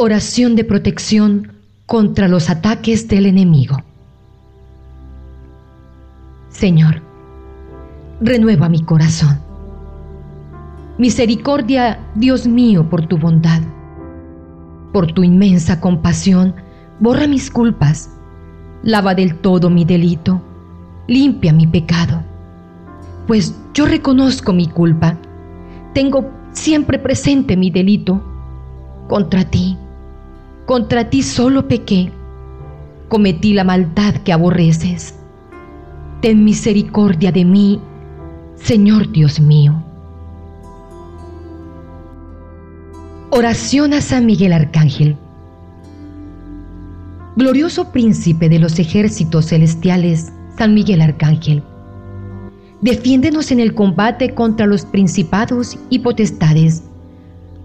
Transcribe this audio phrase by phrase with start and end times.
[0.00, 1.54] Oración de protección
[1.86, 3.78] contra los ataques del enemigo.
[6.50, 7.02] Señor,
[8.20, 9.40] renueva mi corazón.
[10.98, 13.60] Misericordia, Dios mío, por tu bondad.
[14.92, 16.54] Por tu inmensa compasión,
[17.00, 18.08] borra mis culpas,
[18.84, 20.40] lava del todo mi delito,
[21.08, 22.22] limpia mi pecado.
[23.26, 25.18] Pues yo reconozco mi culpa,
[25.92, 28.22] tengo siempre presente mi delito
[29.08, 29.76] contra ti
[30.68, 32.12] contra ti solo pequé,
[33.08, 35.14] cometí la maldad que aborreces.
[36.20, 37.80] Ten misericordia de mí,
[38.56, 39.82] Señor Dios mío.
[43.30, 45.16] Oración a San Miguel Arcángel.
[47.36, 51.62] Glorioso príncipe de los ejércitos celestiales, San Miguel Arcángel.
[52.82, 56.82] Defiéndenos en el combate contra los principados y potestades,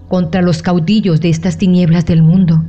[0.07, 2.63] contra los caudillos de estas tinieblas del mundo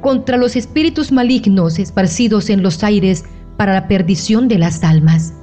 [0.00, 3.24] contra los espíritus malignos esparcidos en los aires
[3.56, 5.34] para la perdición de las almas.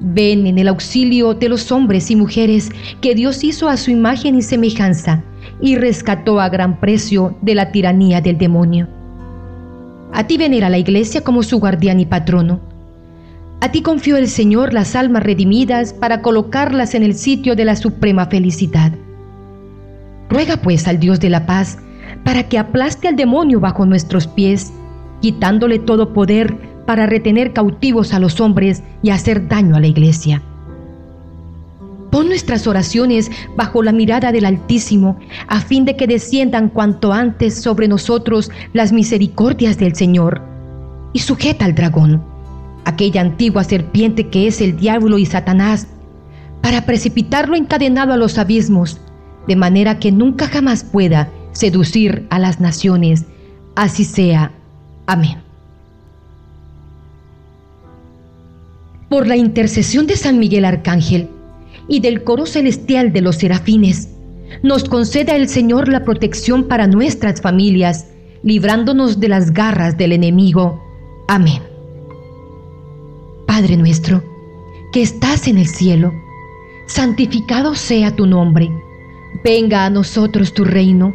[0.00, 4.34] Ven en el auxilio de los hombres y mujeres que Dios hizo a su imagen
[4.34, 5.22] y semejanza
[5.60, 8.88] y rescató a gran precio de la tiranía del demonio.
[10.12, 12.60] A ti venera la iglesia como su guardián y patrono.
[13.60, 17.76] A ti confió el Señor las almas redimidas para colocarlas en el sitio de la
[17.76, 18.92] suprema felicidad.
[20.28, 21.78] Ruega pues al Dios de la paz
[22.24, 24.72] para que aplaste al demonio bajo nuestros pies,
[25.20, 26.56] quitándole todo poder
[26.86, 30.42] para retener cautivos a los hombres y hacer daño a la iglesia.
[32.10, 37.62] Pon nuestras oraciones bajo la mirada del Altísimo, a fin de que desciendan cuanto antes
[37.62, 40.42] sobre nosotros las misericordias del Señor.
[41.14, 42.22] Y sujeta al dragón,
[42.84, 45.86] aquella antigua serpiente que es el diablo y Satanás,
[46.60, 49.00] para precipitarlo encadenado a los abismos,
[49.48, 53.24] de manera que nunca jamás pueda seducir a las naciones.
[53.74, 54.52] Así sea.
[55.06, 55.38] Amén.
[59.08, 61.28] Por la intercesión de San Miguel Arcángel
[61.88, 64.08] y del coro celestial de los serafines,
[64.62, 68.06] nos conceda el Señor la protección para nuestras familias,
[68.42, 70.82] librándonos de las garras del enemigo.
[71.28, 71.62] Amén.
[73.46, 74.22] Padre nuestro,
[74.92, 76.12] que estás en el cielo,
[76.86, 78.70] santificado sea tu nombre.
[79.44, 81.14] Venga a nosotros tu reino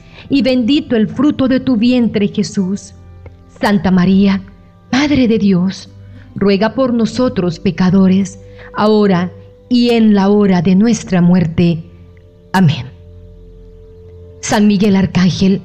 [0.31, 2.93] y bendito el fruto de tu vientre Jesús.
[3.59, 4.41] Santa María,
[4.91, 5.89] Madre de Dios,
[6.35, 8.39] ruega por nosotros pecadores,
[8.75, 9.29] ahora
[9.69, 11.83] y en la hora de nuestra muerte.
[12.53, 12.87] Amén.
[14.39, 15.61] San Miguel Arcángel,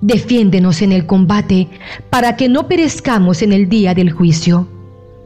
[0.00, 1.68] defiéndenos en el combate
[2.08, 4.66] para que no perezcamos en el día del juicio.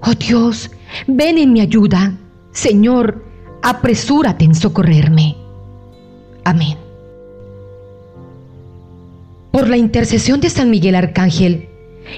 [0.03, 0.71] Oh Dios,
[1.07, 2.19] ven en mi ayuda.
[2.51, 3.25] Señor,
[3.63, 5.37] apresúrate en socorrerme.
[6.45, 6.86] Amén
[9.57, 11.71] por la intercesión de San Miguel Arcángel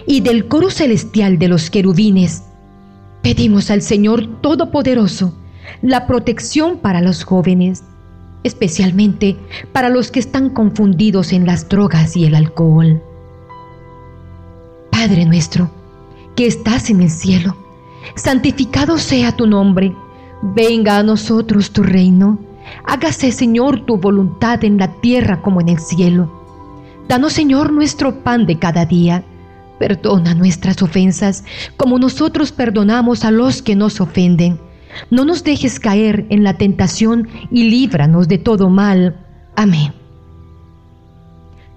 [0.09, 2.43] y del coro celestial de los querubines,
[3.23, 5.39] pedimos al Señor Todopoderoso
[5.81, 7.85] la protección para los jóvenes,
[8.43, 9.37] especialmente
[9.73, 13.01] para los que están confundidos en las drogas y el alcohol.
[14.91, 15.71] Padre nuestro,
[16.35, 17.57] que estás en el cielo,
[18.17, 19.95] santificado sea tu nombre,
[20.43, 22.37] venga a nosotros tu reino,
[22.85, 26.38] hágase Señor tu voluntad en la tierra como en el cielo.
[27.09, 29.25] Danos, Señor, nuestro pan de cada día.
[29.79, 31.43] Perdona nuestras ofensas,
[31.77, 34.61] como nosotros perdonamos a los que nos ofenden.
[35.11, 39.17] No nos dejes caer en la tentación y líbranos de todo mal.
[39.57, 39.93] Amén.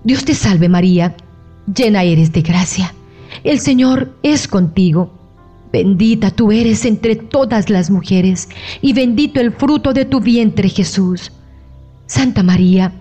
[0.03, 1.15] Dios te salve María,
[1.73, 2.93] llena eres de gracia.
[3.43, 5.13] El Señor es contigo.
[5.71, 8.49] Bendita tú eres entre todas las mujeres,
[8.81, 11.31] y bendito el fruto de tu vientre Jesús.
[12.07, 12.91] Santa María,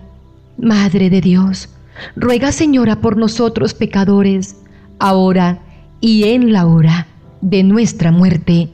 [0.57, 1.67] Madre de Dios,
[2.15, 4.57] Ruega, Señora, por nosotros pecadores,
[4.99, 5.59] ahora
[5.99, 7.07] y en la hora
[7.41, 8.69] de nuestra muerte.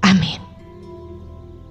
[0.00, 0.40] Amén.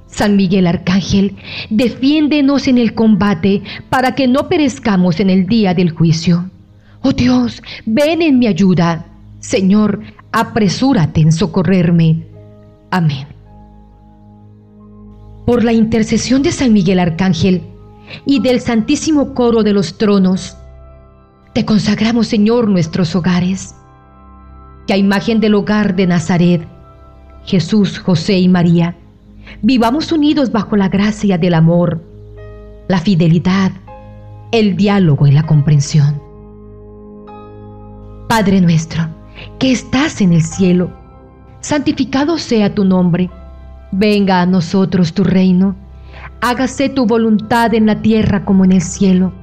[0.08, 1.36] San Miguel Arcángel,
[1.70, 6.50] defiéndenos en el combate para que no perezcamos en el día del juicio.
[7.02, 9.08] Oh Dios, ven en mi ayuda.
[9.40, 10.02] Señor,
[10.32, 12.28] apresúrate en socorrerme.
[12.92, 13.28] Amén.
[15.46, 17.64] Por la intercesión de San Miguel Arcángel
[18.26, 20.56] y del Santísimo Coro de los Tronos,
[21.54, 23.76] Te consagramos, Señor, nuestros hogares.
[24.88, 26.68] Que a imagen del hogar de Nazaret,
[27.46, 28.96] Jesús, José y María,
[29.62, 32.04] vivamos unidos bajo la gracia del amor,
[32.88, 33.72] la fidelidad,
[34.52, 36.20] el diálogo y la comprensión.
[38.28, 39.08] Padre nuestro,
[39.60, 40.90] que estás en el cielo,
[41.60, 43.30] santificado sea tu nombre,
[43.92, 45.76] venga a nosotros tu reino,
[46.42, 49.43] hágase tu voluntad en la tierra como en el cielo.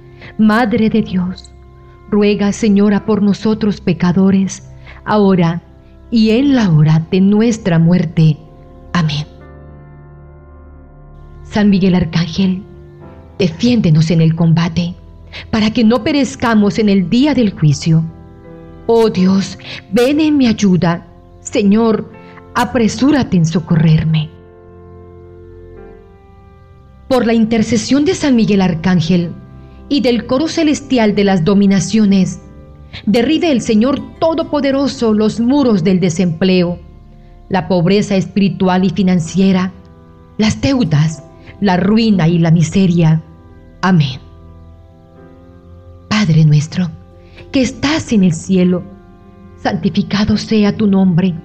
[0.37, 1.53] Madre de Dios,
[2.09, 4.69] ruega, Señora, por nosotros pecadores,
[5.05, 5.61] ahora
[6.09, 8.37] y en la hora de nuestra muerte.
[8.93, 9.25] Amén.
[11.43, 12.63] San Miguel Arcángel,
[13.37, 14.95] defiéndenos en el combate,
[15.49, 18.03] para que no perezcamos en el día del juicio.
[18.87, 19.57] Oh Dios,
[19.91, 21.05] ven en mi ayuda.
[21.39, 22.11] Señor,
[22.55, 24.29] apresúrate en socorrerme.
[27.07, 29.33] Por la intercesión de San Miguel Arcángel,
[29.91, 32.39] y del coro celestial de las dominaciones,
[33.05, 36.79] derribe el Señor Todopoderoso los muros del desempleo,
[37.49, 39.73] la pobreza espiritual y financiera,
[40.37, 41.25] las deudas,
[41.59, 43.21] la ruina y la miseria.
[43.81, 44.21] Amén.
[46.07, 46.89] Padre nuestro,
[47.51, 48.83] que estás en el cielo,
[49.61, 51.35] santificado sea tu nombre.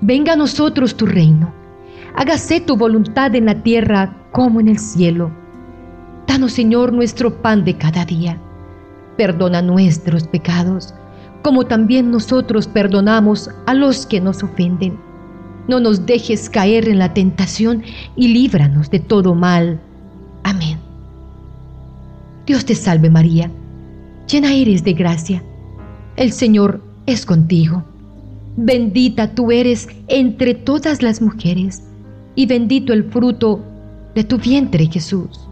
[0.00, 1.54] Venga a nosotros tu reino.
[2.16, 5.39] Hágase tu voluntad en la tierra como en el cielo.
[6.30, 8.40] Danos, Señor, nuestro pan de cada día.
[9.16, 10.94] Perdona nuestros pecados,
[11.42, 14.96] como también nosotros perdonamos a los que nos ofenden.
[15.66, 17.82] No nos dejes caer en la tentación
[18.14, 19.80] y líbranos de todo mal.
[20.44, 20.78] Amén.
[22.46, 23.50] Dios te salve María,
[24.30, 25.42] llena eres de gracia.
[26.14, 27.82] El Señor es contigo.
[28.56, 31.82] Bendita tú eres entre todas las mujeres,
[32.36, 33.64] y bendito el fruto
[34.14, 35.49] de tu vientre Jesús.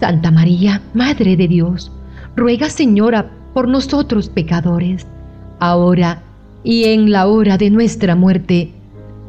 [0.00, 1.90] Santa María, Madre de Dios,
[2.36, 5.06] ruega Señora por nosotros pecadores,
[5.58, 6.22] ahora
[6.62, 8.72] y en la hora de nuestra muerte.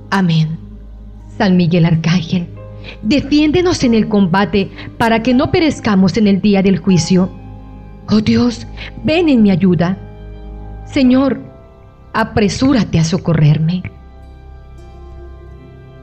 [0.10, 0.58] Amén.
[1.38, 2.48] San Miguel Arcángel,
[3.02, 7.30] defiéndenos en el combate para que no perezcamos en el día del juicio.
[8.10, 8.68] Oh Dios,
[9.04, 9.98] ven en mi ayuda.
[10.86, 11.40] Señor,
[12.14, 13.84] apresúrate a socorrerme.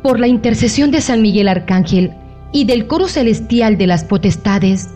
[0.03, 2.13] Por la intercesión de San Miguel Arcángel,
[2.55, 4.89] y del coro celestial de las potestades,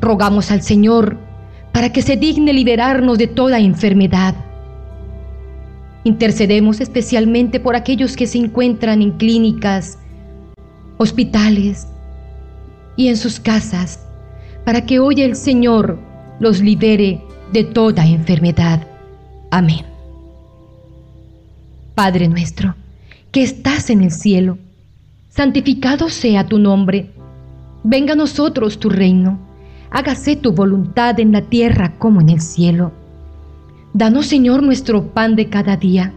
[0.00, 1.18] rogamos al Señor
[1.72, 4.34] para que se digne liberarnos de toda enfermedad.
[6.04, 9.98] Intercedemos especialmente por aquellos que se encuentran en clínicas,
[10.96, 11.86] hospitales
[12.96, 14.00] y en sus casas,
[14.64, 15.98] para que hoy el Señor
[16.40, 17.20] los libere
[17.52, 18.86] de toda enfermedad.
[19.50, 19.84] Amén.
[21.94, 22.74] Padre nuestro,
[23.32, 24.56] que estás en el cielo,
[25.34, 27.10] santificado sea tu nombre.
[27.82, 29.40] Venga a nosotros tu reino.
[29.90, 32.92] Hágase tu voluntad en la tierra como en el cielo.
[33.94, 36.12] Danos, Señor, nuestro pan de cada día.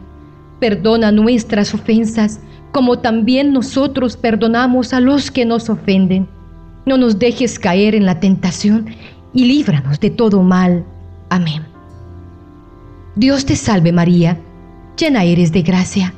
[0.59, 2.39] Perdona nuestras ofensas,
[2.71, 6.27] como también nosotros perdonamos a los que nos ofenden.
[6.85, 8.85] No nos dejes caer en la tentación
[9.33, 10.85] y líbranos de todo mal.
[11.29, 11.63] Amén.
[13.15, 14.39] Dios te salve María,
[14.95, 16.13] llena eres de gracia.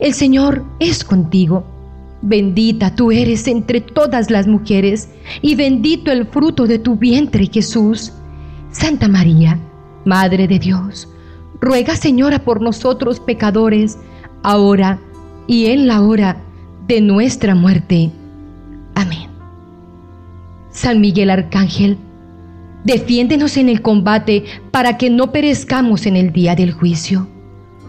[0.00, 1.64] El Señor es contigo
[2.22, 5.08] Bendita tú eres entre todas las mujeres,
[5.40, 8.12] y bendito el fruto de tu vientre, Jesús.
[8.70, 9.58] Santa María,
[10.04, 11.08] Madre de Dios,
[11.60, 13.98] ruega, Señora, por nosotros pecadores,
[14.42, 14.98] ahora
[15.46, 16.42] y en la hora
[16.86, 18.10] de nuestra muerte.
[18.94, 19.28] Amén.
[20.70, 21.98] San Miguel Arcángel,
[22.84, 27.26] defiéndenos en el combate para que no perezcamos en el día del juicio.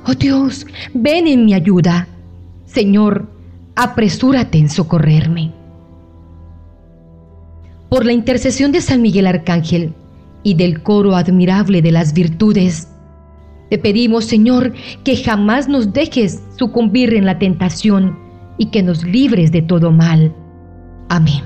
[0.06, 2.08] Oh Dios, ven en mi ayuda.
[2.66, 3.30] Señor,
[3.76, 5.52] apresúrate en socorrerme.
[7.90, 9.94] Por la intercesión de San Miguel Arcángel
[10.44, 12.88] y del coro admirable de las virtudes,
[13.70, 14.74] te pedimos, Señor,
[15.04, 18.18] que jamás nos dejes sucumbir en la tentación
[18.58, 20.34] y que nos libres de todo mal.
[21.10, 21.44] Amén.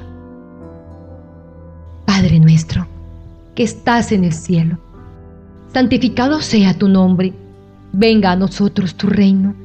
[2.05, 2.88] Padre nuestro,
[3.53, 4.79] que estás en el cielo,
[5.74, 7.34] santificado sea tu nombre,
[7.91, 9.64] venga a nosotros tu reino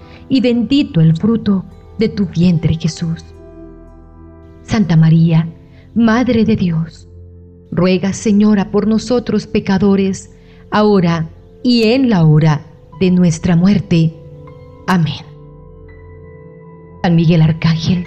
[0.31, 1.65] y bendito el fruto
[1.99, 3.23] de tu vientre Jesús.
[4.63, 5.47] Santa María,
[5.93, 7.09] Madre de Dios,
[7.69, 10.31] ruega Señora por nosotros pecadores,
[10.71, 11.27] ahora
[11.63, 12.61] y en la hora
[13.01, 14.13] de nuestra muerte.
[14.87, 15.25] Amén.
[17.03, 18.05] San Miguel Arcángel,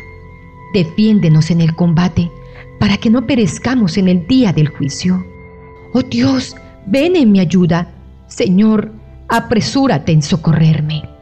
[0.73, 2.31] defiéndenos en el combate
[2.81, 5.23] para que no perezcamos en el día del juicio.
[5.93, 7.91] Oh Dios, ven en mi ayuda
[8.29, 8.91] Señor,
[9.29, 11.14] apresúrate en socorrerme.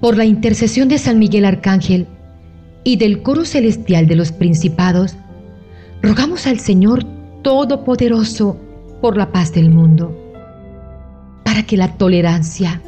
[0.00, 2.06] Por la intercesión de San Miguel Arcángel
[2.84, 5.16] y del coro celestial de los principados,
[6.02, 7.04] rogamos al Señor
[7.42, 8.58] Todopoderoso
[9.00, 10.16] por la paz del mundo,
[11.44, 12.82] para que la tolerancia,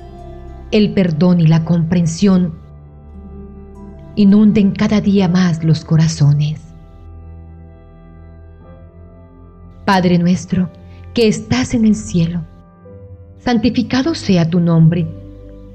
[0.71, 2.55] el perdón y la comprensión
[4.17, 6.61] inunden cada día más los corazones.
[9.85, 10.71] Padre nuestro,
[11.15, 12.45] que estás en el cielo.
[13.39, 15.18] Santificado sea tu nombre.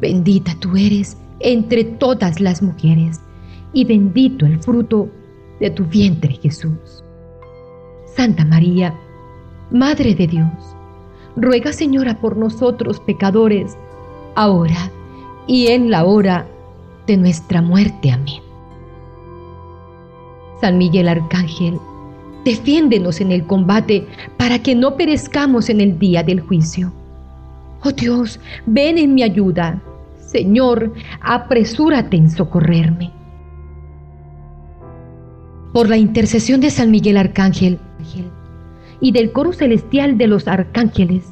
[0.00, 3.20] Bendita tú eres entre todas las mujeres,
[3.72, 5.08] y bendito el fruto
[5.60, 7.04] de tu vientre Jesús.
[8.16, 8.94] Santa María,
[9.70, 10.76] Madre de Dios,
[11.36, 13.76] ruega Señora por nosotros pecadores,
[14.34, 14.90] ahora
[15.46, 16.46] y en la hora
[17.06, 18.10] de nuestra muerte.
[18.10, 18.42] Amén.
[20.60, 21.78] San Miguel Arcángel,
[22.44, 26.92] Defiéndenos en el combate para que no perezcamos en el día del juicio.
[27.82, 29.82] Oh Dios, ven en mi ayuda.
[30.28, 30.92] Señor,
[31.22, 33.10] apresúrate en socorrerme.
[35.72, 37.78] Por la intercesión de San Miguel Arcángel
[39.00, 41.24] y del coro celestial de los arcángeles,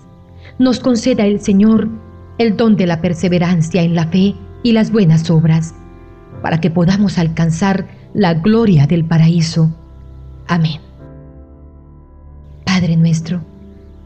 [0.59, 1.89] nos conceda el Señor
[2.39, 5.75] el don de la perseverancia en la fe y las buenas obras,
[6.41, 9.71] para que podamos alcanzar la gloria del paraíso.
[10.47, 10.81] Amén.
[12.65, 13.43] Padre nuestro,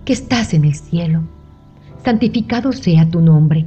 [0.05, 1.23] que estás en el cielo,
[2.05, 3.67] santificado sea tu nombre.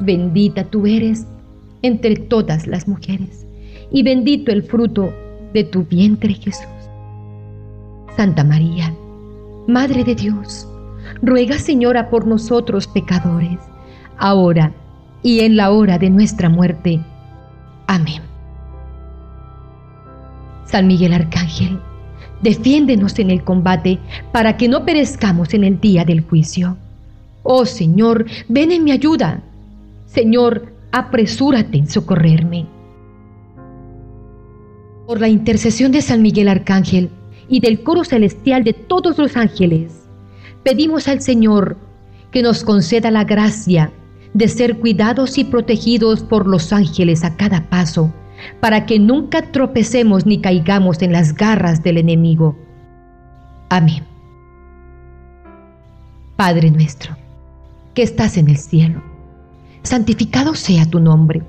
[0.00, 1.26] Bendita tú eres
[1.82, 3.46] entre todas las mujeres,
[3.90, 5.12] y bendito el fruto
[5.52, 6.66] de tu vientre Jesús.
[8.16, 8.94] Santa María,
[9.66, 10.66] Madre de Dios,
[11.22, 13.58] ruega Señora por nosotros pecadores,
[14.18, 14.72] ahora
[15.22, 17.00] y en la hora de nuestra muerte.
[17.86, 18.22] Amén.
[20.64, 21.78] San Miguel Arcángel,
[22.42, 23.98] Defiéndenos en el combate
[24.32, 26.76] para que no perezcamos en el día del juicio.
[27.42, 29.42] Oh Señor, ven en mi ayuda.
[30.12, 32.66] Señor, apresúrate en socorrerme.
[35.06, 37.10] Por la intercesión de San Miguel Arcángel
[37.48, 40.08] y del coro celestial de todos los ángeles,
[40.64, 41.76] pedimos al Señor
[42.32, 43.92] que nos conceda la gracia
[44.34, 48.12] de ser cuidados y protegidos por los ángeles a cada paso
[48.58, 52.58] para que nunca tropecemos ni caigamos en las garras del enemigo.
[53.68, 54.02] Amén.
[56.34, 57.16] Padre nuestro,
[57.94, 59.09] que estás en el cielo,
[59.82, 61.42] santificado sea tu nombre.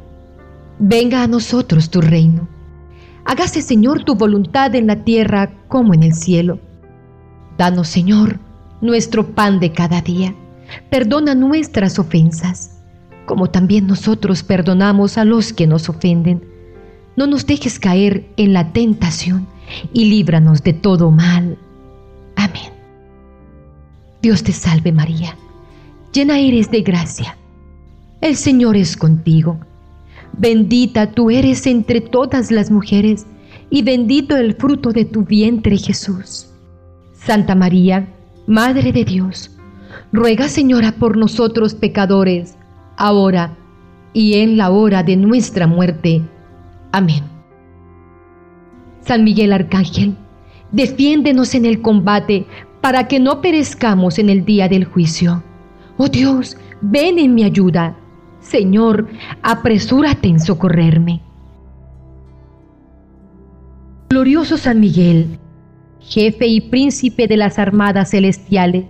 [0.79, 2.47] Venga a nosotros tu reino.
[3.25, 6.59] Hágase, Señor, tu voluntad en la tierra como en el cielo.
[7.57, 8.39] Danos, Señor,
[8.81, 10.33] nuestro pan de cada día.
[10.89, 12.79] Perdona nuestras ofensas,
[13.25, 16.51] como también nosotros perdonamos a los que nos ofenden
[17.15, 19.47] no nos dejes caer en la tentación
[19.93, 21.57] y líbranos de todo mal.
[22.35, 22.71] Amén.
[24.21, 25.35] Dios te salve María,
[26.13, 27.37] llena eres de gracia.
[28.21, 29.59] El Señor es contigo.
[30.37, 33.25] Bendita tú eres entre todas las mujeres
[33.71, 36.47] y bendito el fruto de tu vientre Jesús.
[37.13, 38.07] Santa María,
[38.45, 39.49] Madre de Dios,
[40.11, 42.57] ruega Señora por nosotros pecadores,
[42.95, 43.57] ahora
[44.13, 46.21] y en la hora de nuestra muerte.
[46.91, 47.23] Amén.
[48.99, 50.15] San Miguel Arcángel,
[50.71, 52.45] defiéndenos en el combate
[52.81, 55.43] para que no perezcamos en el día del juicio.
[55.97, 57.97] Oh Dios, ven en mi ayuda.
[58.41, 59.07] Señor,
[59.43, 61.21] apresúrate en socorrerme.
[64.09, 65.39] Glorioso San Miguel,
[66.01, 68.85] jefe y príncipe de las armadas celestiales,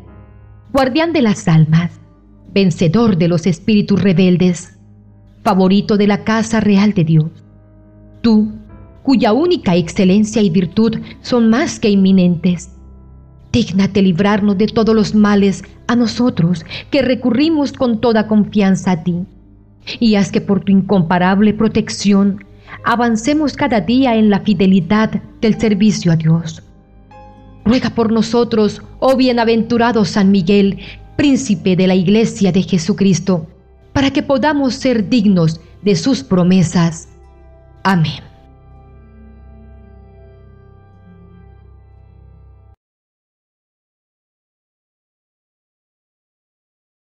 [0.73, 1.99] guardián de las almas,
[2.53, 4.79] vencedor de los espíritus rebeldes,
[5.43, 7.29] favorito de la casa real de Dios.
[8.21, 8.51] Tú,
[9.03, 12.71] cuya única excelencia y virtud son más que inminentes,
[13.51, 19.25] dígnate librarnos de todos los males a nosotros que recurrimos con toda confianza a ti,
[19.99, 22.43] y haz que por tu incomparable protección
[22.83, 26.63] avancemos cada día en la fidelidad del servicio a Dios.
[27.65, 30.79] Ruega por nosotros, oh bienaventurado San Miguel,
[31.15, 33.47] príncipe de la Iglesia de Jesucristo,
[33.93, 37.09] para que podamos ser dignos de sus promesas.
[37.83, 38.30] Amén.